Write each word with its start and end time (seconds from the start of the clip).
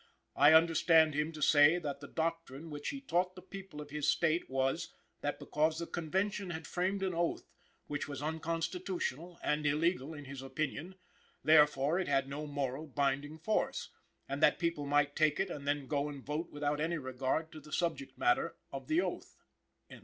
"I 0.35 0.53
understand 0.53 1.13
him 1.13 1.31
to 1.33 1.43
say 1.43 1.77
that 1.77 1.99
the 1.99 2.07
doctrine 2.07 2.71
which 2.71 2.89
he 2.89 3.01
taught 3.01 3.35
the 3.35 3.41
people 3.43 3.79
of 3.79 3.91
his 3.91 4.07
state 4.09 4.49
was, 4.49 4.91
that 5.21 5.37
because 5.39 5.77
the 5.77 5.85
Convention 5.85 6.49
had 6.49 6.65
framed 6.65 7.03
an 7.03 7.13
oath, 7.13 7.51
which 7.85 8.07
was 8.07 8.19
unconstitutional 8.19 9.37
and 9.43 9.63
illegal 9.63 10.15
in 10.15 10.25
his 10.25 10.41
opinion, 10.41 10.95
therefore 11.43 11.99
it 11.99 12.07
had 12.07 12.27
no 12.27 12.47
moral 12.47 12.87
binding 12.87 13.37
force, 13.37 13.91
and 14.27 14.41
that 14.41 14.57
people 14.57 14.87
might 14.87 15.15
take 15.15 15.39
it 15.39 15.51
and 15.51 15.67
then 15.67 15.85
go 15.85 16.09
and 16.09 16.25
vote 16.25 16.49
without 16.49 16.79
any 16.81 16.97
regard 16.97 17.51
to 17.51 17.59
the 17.59 17.71
subject 17.71 18.17
matter, 18.17 18.55
of 18.71 18.87
the 18.87 18.99
oath." 19.01 19.37